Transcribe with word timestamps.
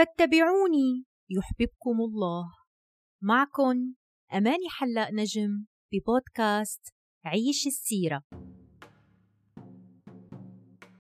فاتبعوني. 0.00 1.04
يحببكم 1.30 2.00
الله. 2.00 2.44
معكم 3.22 3.94
أماني 4.32 4.68
حلاق 4.70 5.10
نجم 5.12 5.66
ببودكاست 5.92 6.94
عيش 7.24 7.66
السيرة. 7.66 8.22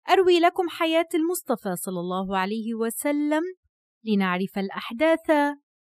أروي 0.09 0.39
لكم 0.39 0.69
حياة 0.69 1.07
المصطفى 1.15 1.75
صلى 1.75 1.99
الله 1.99 2.37
عليه 2.37 2.73
وسلم 2.75 3.43
لنعرف 4.03 4.57
الأحداث 4.57 5.31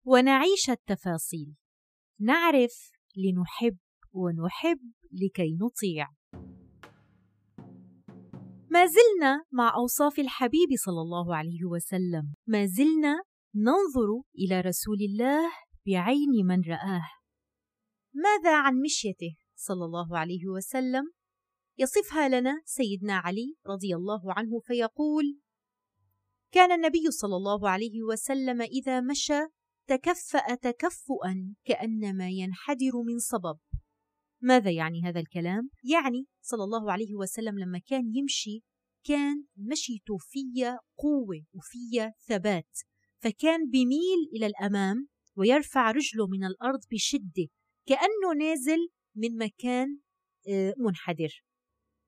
ونعيش 0.06 0.70
التفاصيل. 0.70 1.54
نعرف 2.20 2.90
لنحب 3.16 3.78
ونحب 4.12 4.92
لكي 5.12 5.56
نطيع. 5.60 6.08
ما 8.70 8.86
زلنا 8.86 9.44
مع 9.52 9.74
أوصاف 9.74 10.18
الحبيب 10.18 10.68
صلى 10.84 11.00
الله 11.00 11.36
عليه 11.36 11.64
وسلم. 11.64 12.34
ما 12.46 12.66
زلنا 12.66 13.22
ننظر 13.54 14.22
إلى 14.38 14.60
رسول 14.60 14.98
الله 15.00 15.52
بعين 15.86 16.46
من 16.46 16.62
رآه. 16.68 17.08
ماذا 18.14 18.56
عن 18.56 18.74
مشيته 18.80 19.36
صلى 19.56 19.84
الله 19.84 20.18
عليه 20.18 20.46
وسلم؟ 20.46 21.04
يصفها 21.78 22.28
لنا 22.28 22.62
سيدنا 22.64 23.16
علي 23.16 23.56
رضي 23.66 23.94
الله 23.94 24.32
عنه 24.32 24.60
فيقول 24.60 25.40
كان 26.52 26.72
النبي 26.72 27.10
صلى 27.10 27.36
الله 27.36 27.68
عليه 27.68 28.02
وسلم 28.02 28.62
إذا 28.62 29.00
مشى 29.00 29.40
تكفأ 29.86 30.54
تكفؤا 30.54 31.54
كأنما 31.64 32.28
ينحدر 32.28 33.02
من 33.06 33.18
صبب. 33.18 33.58
ماذا 34.42 34.70
يعني 34.70 35.02
هذا 35.04 35.20
الكلام؟ 35.20 35.70
يعني 35.84 36.26
صلى 36.42 36.64
الله 36.64 36.92
عليه 36.92 37.14
وسلم 37.14 37.58
لما 37.58 37.78
كان 37.78 38.16
يمشي 38.16 38.62
كان 39.04 39.44
مشيته 39.56 40.16
فيه 40.18 40.78
قوة 40.98 41.44
وفية 41.52 42.14
ثبات. 42.28 42.78
فكان 43.18 43.70
بيميل 43.70 44.30
إلى 44.36 44.46
الأمام 44.46 45.08
ويرفع 45.36 45.90
رجله 45.90 46.26
من 46.26 46.44
الأرض 46.44 46.80
بشدة 46.92 47.48
كأنه 47.86 48.34
نازل 48.38 48.88
من 49.16 49.36
مكان 49.36 49.98
آه، 50.48 50.74
منحدر. 50.78 51.42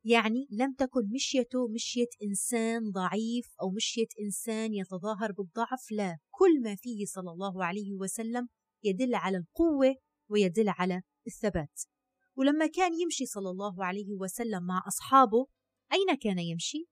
يعني 0.05 0.47
لم 0.51 0.73
تكن 0.73 1.01
مشيته 1.15 1.69
مشية 1.69 2.09
إنسان 2.23 2.91
ضعيف 2.91 3.55
أو 3.63 3.71
مشية 3.71 4.07
إنسان 4.25 4.75
يتظاهر 4.75 5.33
بالضعف 5.33 5.91
لا. 5.91 6.19
كل 6.31 6.63
ما 6.63 6.77
فيه 6.77 7.05
صلى 7.05 7.31
الله 7.31 7.65
عليه 7.65 7.93
وسلم 7.95 8.49
يدل 8.85 9.15
على 9.15 9.37
القوة 9.37 9.95
ويدل 10.31 10.69
على 10.69 11.03
الثبات. 11.27 11.92
ولما 12.37 12.67
كان 12.67 13.01
يمشي 13.01 13.27
صلى 13.27 13.51
الله 13.51 13.85
عليه 13.85 14.15
وسلم 14.15 14.63
مع 14.63 14.83
أصحابه 14.89 15.47
أين 15.93 16.17
كان 16.17 16.39
يمشي؟ 16.39 16.87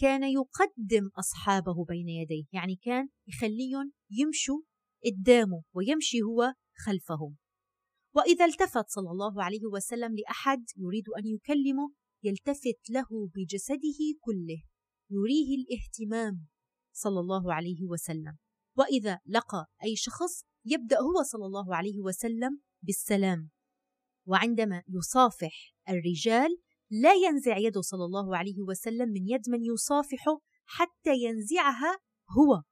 كان 0.00 0.22
يقدم 0.22 1.10
أصحابه 1.18 1.84
بين 1.84 2.08
يديه 2.08 2.44
يعني 2.52 2.76
كان 2.76 3.08
يخليهم 3.26 3.92
يمشوا 4.10 4.60
قدامه 5.04 5.62
ويمشي 5.74 6.22
هو 6.22 6.54
خلفهم. 6.86 7.36
وإذا 8.14 8.44
التفت 8.44 8.88
صلى 8.88 9.10
الله 9.10 9.42
عليه 9.44 9.66
وسلم 9.72 10.16
لأحد 10.16 10.64
يريد 10.76 11.04
أن 11.18 11.26
يكلمه 11.26 11.92
يلتفت 12.22 12.90
له 12.90 13.30
بجسده 13.34 13.98
كله 14.20 14.62
يريه 15.10 15.56
الاهتمام 15.62 16.46
صلى 16.92 17.20
الله 17.20 17.54
عليه 17.54 17.84
وسلم. 17.84 18.36
وإذا 18.78 19.20
لقى 19.26 19.66
أي 19.84 19.96
شخص 19.96 20.44
يبدأ 20.64 20.96
هو 20.96 21.22
صلى 21.22 21.46
الله 21.46 21.76
عليه 21.76 22.00
وسلم 22.00 22.60
بالسلام. 22.82 23.50
وعندما 24.30 24.82
يصافح 24.88 25.74
الرجال 25.88 26.58
لا 26.90 27.12
ينزع 27.12 27.58
يده 27.58 27.80
صلى 27.80 28.04
الله 28.04 28.36
عليه 28.36 28.60
وسلم 28.68 29.08
من 29.08 29.28
يد 29.28 29.48
من 29.48 29.64
يصافحه 29.64 30.40
حتى 30.64 31.10
ينزعها 31.22 31.98
هو 32.38 32.62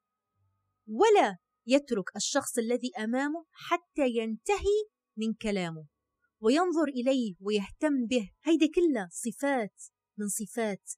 ولا 0.87 1.39
يترك 1.67 2.17
الشخص 2.17 2.59
الذي 2.59 2.91
أمامه 2.98 3.45
حتى 3.53 4.09
ينتهي 4.09 4.78
من 5.17 5.34
كلامه 5.34 5.87
وينظر 6.41 6.89
إليه 6.89 7.34
ويهتم 7.41 8.06
به. 8.06 8.31
هيدي 8.43 8.69
كلها 8.69 9.09
صفات 9.12 9.82
من 10.19 10.28
صفات 10.28 10.93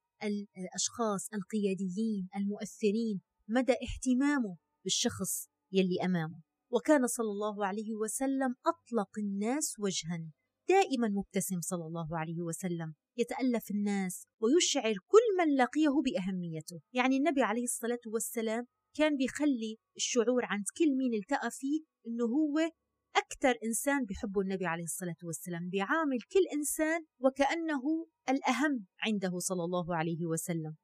الأشخاص 0.58 1.28
القياديين 1.34 2.28
المؤثرين 2.36 3.20
مدى 3.48 3.72
اهتمامه 3.72 4.56
بالشخص 4.84 5.48
يلي 5.72 6.04
أمامه. 6.04 6.40
وكان 6.70 7.06
صلى 7.06 7.30
الله 7.30 7.66
عليه 7.66 7.94
وسلم 7.94 8.54
أطلق 8.66 9.18
الناس 9.18 9.74
وجها. 9.78 10.30
دائما 10.68 11.08
مبتسم 11.08 11.60
صلى 11.60 11.86
الله 11.86 12.18
عليه 12.18 12.42
وسلم 12.42 12.94
يتألف 13.16 13.70
الناس 13.70 14.26
ويشعر 14.40 14.94
كل 15.06 15.26
من 15.38 15.56
لقيه 15.56 15.94
بأهميته. 16.04 16.80
يعني 16.92 17.16
النبي 17.16 17.42
عليه 17.42 17.64
الصلاة 17.64 18.00
والسلام 18.06 18.66
كان 18.96 19.16
بيخلي 19.16 19.78
الشعور 19.96 20.44
عند 20.44 20.64
كل 20.78 20.96
مين 20.96 21.14
التقى 21.14 21.50
فيه 21.50 21.80
إنه 22.06 22.24
هو 22.24 22.70
أكثر 23.16 23.54
إنسان 23.64 24.04
بحبه 24.04 24.40
النبي 24.40 24.66
عليه 24.66 24.84
الصلاة 24.84 25.16
والسلام 25.24 25.68
بيعامل 25.68 26.18
كل 26.32 26.58
إنسان 26.58 27.04
وكأنه 27.20 28.06
الأهم 28.28 28.86
عنده 29.06 29.38
صلى 29.38 29.64
الله 29.64 29.96
عليه 29.96 30.26
وسلم. 30.26 30.76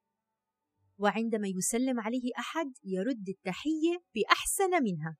وعندما 0.99 1.47
يسلم 1.47 1.99
عليه 1.99 2.31
أحد 2.39 2.73
يرد 2.83 3.29
التحية 3.29 3.97
بأحسن 4.15 4.83
منها. 4.83 5.17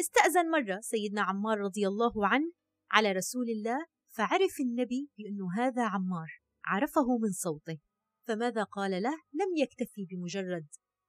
استأذن 0.00 0.50
مرة 0.50 0.80
سيدنا 0.80 1.22
عمار 1.22 1.58
رضي 1.58 1.86
الله 1.86 2.26
عنه 2.26 2.52
على 2.90 3.12
رسول 3.12 3.50
الله 3.50 3.86
فعرف 4.08 4.60
النبي 4.60 5.10
بأنه 5.18 5.52
هذا 5.56 5.82
عمار 5.82 6.28
عرفه 6.64 7.18
من 7.18 7.32
صوته. 7.32 7.78
فماذا 8.26 8.62
قال 8.62 8.90
له؟ 9.02 9.10
لم 9.10 9.56
يكتفي 9.56 10.06
بمجرد 10.10 10.66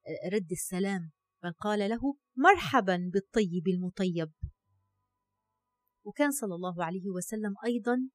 آه، 0.07 0.35
رد 0.35 0.51
السلام 0.51 1.11
بل 1.43 1.51
قال 1.51 1.89
له 1.89 2.15
مرحبا 2.37 3.09
بالطيب 3.13 3.67
المطيب. 3.67 4.31
وكان 6.05 6.31
صلى 6.31 6.55
الله 6.55 6.85
عليه 6.85 7.09
وسلم 7.09 7.53
أيضا 7.65 8.09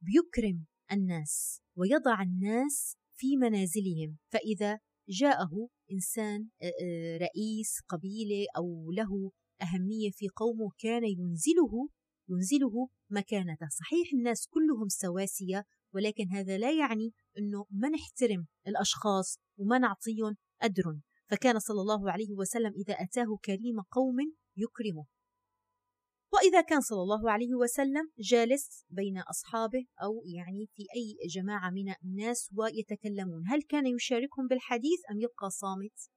بيكرم 0.00 0.66
الناس 0.92 1.62
ويضع 1.76 2.22
الناس 2.22 2.96
في 3.14 3.36
منازلهم. 3.36 4.18
فإذا 4.32 4.78
جاءه 5.08 5.68
إنسان 5.92 6.48
آه، 6.62 6.66
آه، 6.66 7.16
رئيس 7.16 7.80
قبيلة 7.88 8.46
أو 8.56 8.92
له 8.92 9.32
أهمية 9.62 10.10
في 10.10 10.28
قومه 10.28 10.70
كان 10.78 11.04
ينزله 11.04 11.88
ينزله 12.28 12.88
مكانته. 13.10 13.68
صحيح 13.68 14.12
الناس 14.14 14.46
كلهم 14.46 14.88
سواسية 14.88 15.64
ولكن 15.94 16.28
هذا 16.28 16.58
لا 16.58 16.72
يعني 16.72 17.12
أنه 17.38 17.66
ما 17.70 17.88
نحترم 17.88 18.46
الأشخاص 18.66 19.38
وما 19.58 19.78
نعطيهم 19.78 20.36
أدر 20.62 21.00
فكان 21.26 21.58
صلى 21.58 21.80
الله 21.80 22.10
عليه 22.10 22.34
وسلم 22.34 22.72
إذا 22.72 22.94
أتاه 22.94 23.38
كريم 23.44 23.80
قوم 23.80 24.16
يكرمه. 24.56 25.06
وإذا 26.32 26.60
كان 26.60 26.80
صلى 26.80 27.02
الله 27.02 27.30
عليه 27.30 27.54
وسلم 27.54 28.10
جالس 28.18 28.84
بين 28.90 29.18
أصحابه 29.18 29.86
أو 30.02 30.22
يعني 30.26 30.68
في 30.74 30.82
أي 30.82 31.28
جماعة 31.28 31.70
من 31.70 31.94
الناس 32.04 32.50
ويتكلمون 32.56 33.42
هل 33.46 33.62
كان 33.62 33.86
يشاركهم 33.86 34.48
بالحديث 34.48 35.00
أم 35.10 35.20
يبقى 35.20 35.50
صامت؟ 35.50 36.10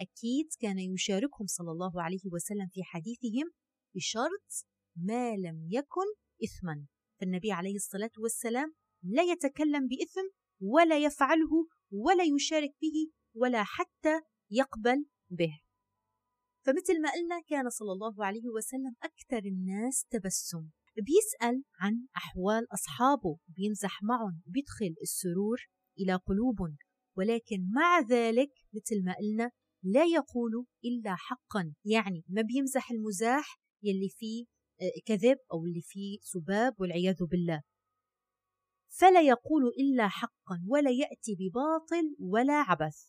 أكيد 0.00 0.46
كان 0.60 0.78
يشاركهم 0.78 1.46
صلى 1.46 1.70
الله 1.70 2.02
عليه 2.02 2.20
وسلم 2.32 2.68
في 2.72 2.82
حديثهم 2.82 3.50
بشرط 3.94 4.66
ما 4.96 5.36
لم 5.36 5.68
يكن 5.70 6.27
إثما. 6.44 6.86
فالنبي 7.20 7.52
عليه 7.52 7.74
الصلاة 7.74 8.10
والسلام 8.18 8.74
لا 9.02 9.22
يتكلم 9.22 9.86
بإثم 9.88 10.28
ولا 10.60 10.98
يفعله 10.98 11.68
ولا 11.90 12.24
يشارك 12.24 12.70
به 12.82 13.12
ولا 13.34 13.64
حتى 13.64 14.20
يقبل 14.50 15.06
به. 15.30 15.60
فمثل 16.66 17.00
ما 17.02 17.10
قلنا 17.12 17.40
كان 17.48 17.70
صلى 17.70 17.92
الله 17.92 18.24
عليه 18.24 18.48
وسلم 18.56 18.94
أكثر 19.02 19.48
الناس 19.48 20.06
تبسم. 20.10 20.68
بيسأل 20.96 21.64
عن 21.80 22.06
أحوال 22.16 22.66
أصحابه 22.72 23.38
بيمزح 23.48 24.02
معهم 24.02 24.42
بيدخل 24.46 24.94
السرور 25.02 25.58
إلى 25.98 26.14
قلوبهم. 26.14 26.76
ولكن 27.16 27.70
مع 27.74 28.00
ذلك 28.00 28.50
مثل 28.74 29.04
ما 29.04 29.14
قلنا 29.14 29.50
لا 29.82 30.04
يقول 30.04 30.66
إلا 30.84 31.14
حقا. 31.14 31.74
يعني 31.84 32.24
ما 32.28 32.42
بيمزح 32.42 32.90
المزاح 32.90 33.60
يلي 33.82 34.08
فيه 34.08 34.44
كذب 35.06 35.38
أو 35.52 35.64
اللي 35.64 35.80
فيه 35.82 36.18
سباب 36.22 36.80
والعياذ 36.80 37.24
بالله. 37.24 37.62
فلا 38.88 39.20
يقول 39.20 39.62
إلا 39.78 40.08
حقا 40.08 40.64
ولا 40.68 40.90
يأتي 40.90 41.36
بباطل 41.40 42.16
ولا 42.20 42.52
عبث. 42.52 43.08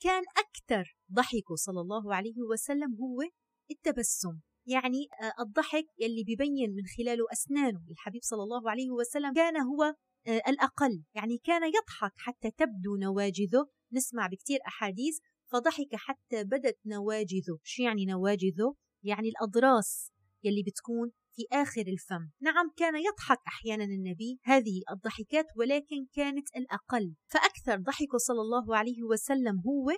كان 0.00 0.22
أكثر 0.36 0.96
ضحكه 1.12 1.54
صلى 1.54 1.80
الله 1.80 2.14
عليه 2.14 2.42
وسلم 2.50 2.94
هو 2.94 3.22
التبسم 3.70 4.40
يعني 4.66 5.08
آه، 5.22 5.42
الضحك 5.42 5.86
يلي 5.98 6.24
ببين 6.24 6.74
من 6.74 6.82
خلاله 6.96 7.24
أسنانه. 7.32 7.84
الحبيب 7.90 8.22
صلى 8.22 8.42
الله 8.42 8.70
عليه 8.70 8.90
وسلم 8.90 9.34
كان 9.34 9.56
هو 9.56 9.82
آه، 10.26 10.42
الأقل 10.48 11.04
يعني 11.14 11.38
كان 11.38 11.62
يضحك 11.62 12.12
حتى 12.16 12.50
تبدو 12.50 12.96
نواجذه. 12.96 13.68
نسمع 13.92 14.26
بكتير 14.26 14.58
أحاديث 14.66 15.18
فضحك 15.52 15.94
حتى 15.94 16.44
بدت 16.44 16.78
نواجذه. 16.86 17.58
شو 17.62 17.82
يعني 17.82 18.06
نواجذه؟ 18.06 18.74
يعني 19.02 19.28
الأضراس 19.28 20.11
يلي 20.44 20.62
بتكون 20.62 21.10
في 21.34 21.42
آخر 21.52 21.80
الفم. 21.80 22.30
نعم 22.40 22.72
كان 22.76 22.94
يضحك 22.96 23.38
أحيانا 23.46 23.84
النبي 23.84 24.38
هذه 24.44 24.82
الضحكات 24.90 25.46
ولكن 25.56 26.06
كانت 26.12 26.56
الأقل. 26.56 27.14
فأكثر 27.26 27.76
ضحكه 27.76 28.18
صلى 28.18 28.40
الله 28.40 28.76
عليه 28.76 29.02
وسلم 29.02 29.62
هو 29.66 29.90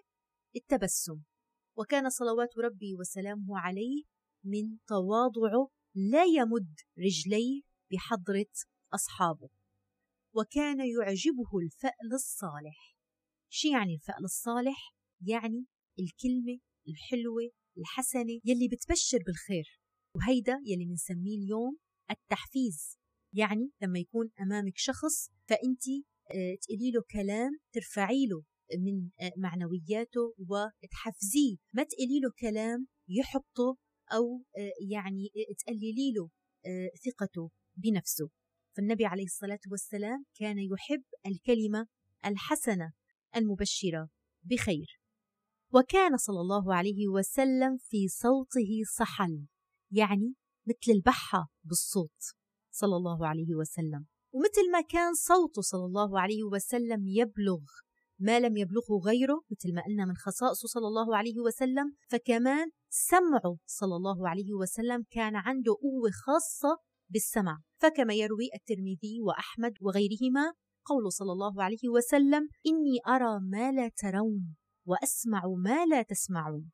التبسم. 0.56 1.20
وكان 1.78 2.10
صلوات 2.10 2.58
ربي 2.58 2.94
وسلامه 2.94 3.58
عليه 3.58 4.02
من 4.44 4.78
تواضعه 4.88 5.68
لا 5.94 6.24
يمد 6.24 6.74
رجليه 6.98 7.62
بحضرة 7.92 8.54
أصحابه. 8.94 9.48
وكان 10.34 10.78
يعجبه 10.78 11.58
الفأل 11.64 12.12
الصالح. 12.12 12.96
شو 13.48 13.68
يعني 13.68 13.94
الفأل 13.94 14.24
الصالح؟ 14.24 14.94
يعني 15.20 15.66
الكلمة 15.98 16.58
الحلوة 16.88 17.50
الحسنة 17.78 18.40
يلي 18.44 18.68
بتبشر 18.68 19.18
بالخير. 19.26 19.83
وهيدا 20.16 20.60
يلي 20.64 20.84
بنسميه 20.84 21.38
اليوم 21.38 21.76
التحفيز. 22.10 22.98
يعني 23.34 23.70
لما 23.82 23.98
يكون 23.98 24.30
أمامك 24.40 24.72
شخص 24.76 25.30
فأنت 25.48 25.88
آه، 26.30 26.56
تقولي 26.62 26.90
له 26.90 27.02
كلام 27.10 27.50
ترفعي 27.72 28.26
له 28.26 28.42
من 28.78 29.10
آه، 29.20 29.32
معنوياته 29.36 30.34
وتحفزيه. 30.38 31.56
ما 31.72 31.82
تقولي 31.82 32.20
له 32.20 32.30
كلام 32.40 32.86
يحبطه 33.08 33.76
أو 34.12 34.42
آه، 34.58 34.72
يعني 34.90 35.30
تقللي 35.58 36.12
له 36.16 36.30
ثقته 37.04 37.50
بنفسه. 37.76 38.30
فالنبي 38.76 39.06
عليه 39.06 39.24
الصلاة 39.24 39.58
والسلام 39.70 40.24
كان 40.34 40.58
يحب 40.58 41.04
الكلمة 41.26 41.86
الحسنة 42.26 42.92
المبشرة 43.36 44.08
بخير. 44.44 45.00
وكان 45.74 46.16
صلى 46.16 46.40
الله 46.40 46.74
عليه 46.74 47.08
وسلم 47.08 47.76
في 47.76 48.08
صوته 48.08 48.82
صحل 48.96 49.46
يعني 49.94 50.34
مثل 50.66 50.92
البحة 50.96 51.50
بالصوت 51.64 52.22
صلى 52.70 52.96
الله 52.96 53.26
عليه 53.26 53.54
وسلم. 53.54 54.06
ومثل 54.32 54.70
ما 54.72 54.80
كان 54.80 55.14
صوته 55.14 55.62
صلى 55.62 55.84
الله 55.84 56.20
عليه 56.20 56.42
وسلم 56.44 57.06
يبلغ 57.06 57.60
ما 58.18 58.40
لم 58.40 58.56
يبلغه 58.56 58.98
غيره 59.04 59.42
مثل 59.50 59.74
ما 59.74 59.82
قلنا 59.82 60.04
من 60.04 60.16
خصائصه 60.16 60.68
صلى 60.68 60.86
الله 60.86 61.16
عليه 61.16 61.40
وسلم 61.40 61.94
فكمان 62.10 62.70
سمعه 62.88 63.56
صلى 63.66 63.96
الله 63.96 64.28
عليه 64.28 64.52
وسلم 64.52 65.04
كان 65.10 65.36
عنده 65.36 65.72
قوة 65.82 66.10
خاصة 66.10 66.78
بالسمع. 67.08 67.58
فكما 67.76 68.14
يروي 68.14 68.48
الترمذي 68.54 69.20
وأحمد 69.20 69.72
وغيرهما 69.80 70.52
قول 70.84 71.12
صلى 71.12 71.32
الله 71.32 71.62
عليه 71.62 71.88
وسلم 71.88 72.48
إني 72.66 72.98
أرى 73.08 73.40
ما 73.40 73.72
لا 73.72 73.90
ترون 73.96 74.56
وأسمع 74.86 75.42
ما 75.58 75.86
لا 75.86 76.02
تسمعون. 76.02 76.70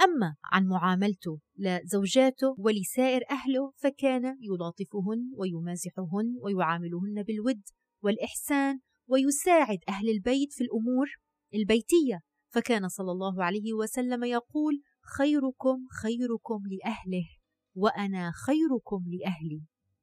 أما 0.00 0.36
عن 0.44 0.66
معاملته 0.66 1.40
لزوجاته 1.56 2.54
ولسائر 2.58 3.22
أهله 3.30 3.72
فكان 3.76 4.36
يلاطفهن 4.40 5.30
ويمازحهن 5.36 6.36
ويعاملهن 6.42 7.22
بالود 7.22 7.62
والإحسان 8.02 8.80
ويساعد 9.06 9.78
أهل 9.88 10.08
البيت 10.10 10.52
في 10.52 10.64
الأمور 10.64 11.06
البيتية. 11.54 12.20
فكان 12.50 12.88
صلى 12.88 13.12
الله 13.12 13.44
عليه 13.44 13.72
وسلم 13.72 14.24
يقول 14.24 14.82
خيركم 15.18 15.86
خيركم 16.02 16.62
لأهله 16.66 17.28
وأنا 17.74 18.32
خيركم 18.46 19.04
لأهلي. 19.06 19.62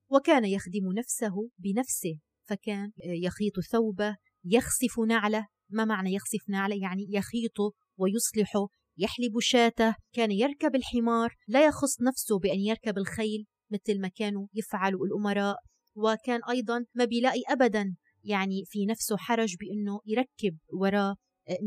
وكان 0.10 0.46
يخدم 0.46 0.92
نفسه 0.98 1.50
بنفسه 1.58 2.20
فكان 2.44 2.92
يخيط 2.98 3.60
ثوبه 3.72 4.18
يخسف 4.46 5.00
نعله. 5.08 5.48
ما 5.70 5.86
معنى 5.86 6.14
يخسف 6.14 6.50
نعله؟ 6.50 6.76
يعني 6.76 7.08
يخيطه 7.10 7.72
ويصلحه 7.98 8.68
يحلب 8.98 9.40
شاته 9.40 9.96
كان 10.14 10.32
يركب 10.32 10.76
الحمار 10.76 11.36
لا 11.48 11.66
يخص 11.66 12.02
نفسه 12.02 12.40
بأن 12.40 12.60
يركب 12.60 12.98
الخيل 12.98 13.46
مثل 13.72 14.02
ما 14.02 14.08
كانوا 14.08 14.48
يفعلوا 14.54 15.06
الأمراء 15.06 15.58
وكان 15.96 16.40
أيضا 16.50 16.86
ما 16.96 17.06
بيلاقي 17.06 17.42
أبدا 17.50 17.96
يعني 18.24 18.64
في 18.66 18.86
نفسه 18.86 19.18
حرج 19.18 19.56
بأنه 19.60 20.00
يركب 20.06 20.58
وراء 20.74 21.16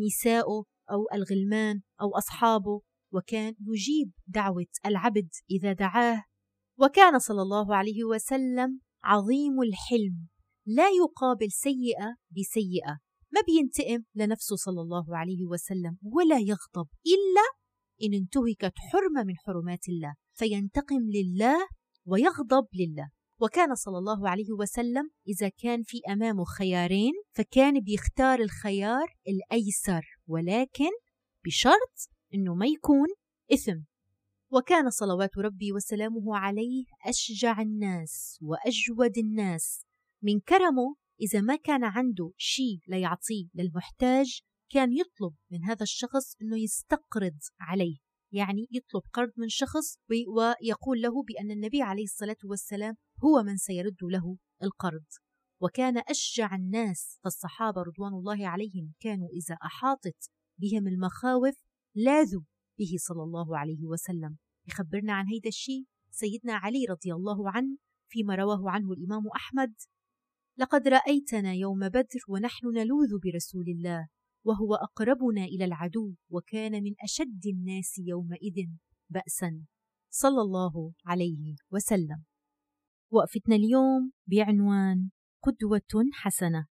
نسائه 0.07 0.65
أو 0.91 1.07
الغلمان 1.15 1.81
أو 2.01 2.19
أصحابه 2.19 2.81
وكان 3.13 3.55
يجيب 3.61 4.13
دعوة 4.27 4.67
العبد 4.87 5.29
إذا 5.51 5.73
دعاه. 5.73 6.25
وكان 6.79 7.19
صلى 7.19 7.43
الله 7.43 7.77
عليه 7.77 8.05
وسلم 8.05 8.81
عظيم 9.05 9.63
الحلم 9.63 10.29
لا 10.67 10.89
يقابل 10.89 11.51
سيئة 11.51 12.17
بسيئة. 12.31 12.99
ما 13.35 13.41
بينتقم 13.47 14.05
لنفسه 14.15 14.57
صلى 14.57 14.81
الله 14.81 15.17
عليه 15.17 15.45
وسلم 15.45 15.99
ولا 16.03 16.39
يغضب 16.39 16.89
إلا 17.07 17.47
إن 18.03 18.15
انتهكت 18.15 18.75
حرمة 18.79 19.25
من 19.25 19.35
حرمات 19.37 19.89
الله 19.89 20.15
فينتقم 20.35 21.03
لله 21.17 21.69
ويغضب 22.07 22.67
لله. 22.75 23.11
وكان 23.41 23.75
صلى 23.75 23.99
الله 23.99 24.29
عليه 24.29 24.53
وسلم 24.53 25.11
إذا 25.29 25.49
كان 25.49 25.83
في 25.83 26.01
أمامه 26.09 26.45
خيارين 26.45 27.13
فكان 27.33 27.81
بيختار 27.81 28.41
الخيار 28.41 29.07
الأيسر 29.29 30.05
ولكن 30.27 30.91
بشرط 31.45 32.11
أنه 32.35 32.55
ما 32.55 32.67
يكون 32.67 33.09
إثم. 33.53 33.81
وكان 34.53 34.91
صلوات 34.91 35.39
ربي 35.39 35.73
وسلامه 35.73 36.37
عليه 36.37 36.85
أشجع 37.07 37.61
الناس 37.61 38.39
وأجود 38.43 39.19
الناس 39.19 39.85
من 40.23 40.41
كرمه 40.41 40.97
إذا 41.21 41.41
ما 41.41 41.57
كان 41.57 41.85
عنده 41.85 42.33
شيء 42.37 42.79
ليعطيه 42.89 43.49
للمحتاج 43.55 44.41
كان 44.71 44.93
يطلب 44.93 45.35
من 45.51 45.65
هذا 45.65 45.83
الشخص 45.83 46.37
أنه 46.43 46.59
يستقرض 46.59 47.39
عليه. 47.61 47.97
يعني 48.33 48.69
يطلب 48.71 49.03
قرض 49.13 49.33
من 49.37 49.49
شخص 49.49 49.99
ويقول 50.09 51.03
له 51.03 51.23
بأن 51.23 51.51
النبي 51.51 51.83
عليه 51.83 52.05
الصلاة 52.05 52.37
والسلام 52.45 52.95
هو 53.25 53.43
من 53.43 53.57
سيرد 53.57 54.03
له 54.03 54.37
القرض. 54.63 55.05
وكان 55.61 55.99
أشجع 55.99 56.55
الناس 56.55 57.19
فالصحابة 57.25 57.83
رضوان 57.83 58.13
الله 58.13 58.49
عليهم 58.49 58.93
كانوا 59.01 59.29
إذا 59.29 59.57
أحاطت 59.65 60.31
بهم 60.59 60.89
المخاوف 60.89 61.55
لاذوا 61.95 62.43
به 62.79 62.95
صلى 62.97 63.23
الله 63.23 63.59
عليه 63.59 63.85
وسلم. 63.87 64.37
يخبرنا 64.69 65.13
عن 65.13 65.27
هيدا 65.27 65.49
الشيء؟ 65.49 65.85
سيدنا 66.11 66.55
علي 66.55 66.85
رضي 66.91 67.13
الله 67.13 67.51
عنه 67.51 67.77
فيما 68.09 68.35
رواه 68.35 68.71
عنه 68.71 68.93
الإمام 68.93 69.29
أحمد 69.37 69.75
لقد 70.59 70.89
رأيتنا 70.89 71.53
يوم 71.53 71.89
بدر 71.89 72.21
ونحن 72.29 72.67
نلوذ 72.67 73.19
برسول 73.25 73.69
الله 73.69 74.09
وهو 74.45 74.75
أقربنا 74.75 75.45
إلى 75.45 75.65
العدو 75.65 76.15
وكان 76.31 76.83
من 76.83 76.95
أشد 77.01 77.47
الناس 77.47 77.99
يومئذ 77.99 78.67
بأسا. 79.11 79.65
صلى 80.11 80.41
الله 80.41 80.93
عليه 81.07 81.55
وسلم. 81.71 82.25
وقفتنا 83.13 83.57
اليوم 83.57 84.13
بعنوان 84.27 85.11
قدوة 85.43 86.11
حسنة. 86.13 86.67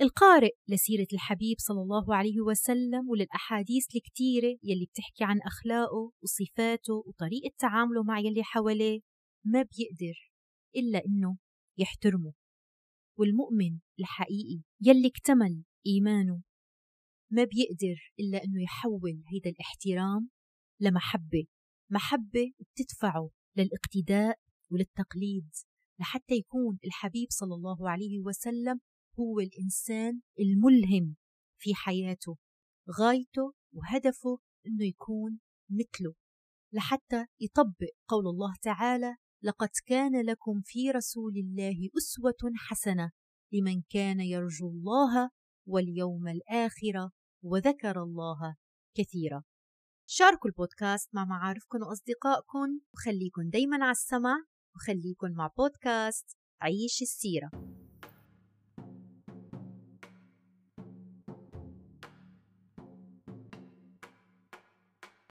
القارئ 0.00 0.52
لسيرة 0.68 1.06
الحبيب 1.12 1.56
صلى 1.58 1.82
الله 1.82 2.14
عليه 2.14 2.40
وسلم 2.40 3.08
وللأحاديث 3.08 3.86
الكتيرة 3.96 4.58
يلي 4.62 4.86
بتحكي 4.86 5.24
عن 5.24 5.40
أخلاقه 5.40 6.12
وصفاته 6.22 6.94
وطريقة 7.06 7.50
تعامله 7.58 8.02
مع 8.02 8.18
يلي 8.18 8.42
حواليه 8.42 9.00
ما 9.44 9.62
بيقدر 9.62 10.32
إلا 10.76 11.02
إنه 11.06 11.36
يحترمه. 11.78 12.32
والمؤمن 13.18 13.78
الحقيقي 14.00 14.62
يلي 14.80 15.08
اكتمل 15.08 15.64
إيمانه 15.86 16.42
ما 17.30 17.44
بيقدر 17.44 18.12
إلا 18.20 18.44
إنه 18.44 18.62
يحول 18.62 19.22
هيدا 19.32 19.50
الاحترام 19.50 20.30
لمحبة 20.80 21.46
محبة 21.90 22.52
بتدفعه 22.60 23.30
للإقتداء 23.56 24.38
وللتقليد 24.70 25.50
لحتى 26.00 26.34
يكون 26.34 26.78
الحبيب 26.84 27.26
صلى 27.30 27.54
الله 27.54 27.90
عليه 27.90 28.20
وسلم 28.20 28.80
هو 29.20 29.40
الإنسان 29.40 30.20
الملهم 30.40 31.16
في 31.58 31.74
حياته 31.74 32.36
غايته 33.00 33.52
وهدفه 33.72 34.38
إنه 34.66 34.84
يكون 34.84 35.38
مثله 35.70 36.14
لحتى 36.72 37.26
يطبق 37.40 37.90
قول 38.08 38.26
الله 38.26 38.54
تعالى 38.62 39.16
لقد 39.42 39.70
كان 39.86 40.26
لكم 40.26 40.60
في 40.64 40.90
رسول 40.90 41.36
الله 41.36 41.88
أسوة 41.98 42.52
حسنة 42.56 43.10
لمن 43.52 43.82
كان 43.82 44.20
يرجو 44.20 44.68
الله 44.68 45.30
واليوم 45.66 46.28
الآخر 46.28 47.10
وذكر 47.42 48.02
الله 48.02 48.56
كثيرا. 48.94 49.42
شاركوا 50.06 50.50
البودكاست 50.50 51.14
مع 51.14 51.24
معارفكم 51.24 51.78
وأصدقائكم. 51.82 52.80
وخليكم 52.94 53.50
دايما 53.50 53.84
على 53.84 53.90
السمع 53.90 54.36
وخليكن 54.74 55.32
مع 55.32 55.50
بودكاست 55.56 56.36
عيش 56.60 57.02
السيرة. 57.02 57.50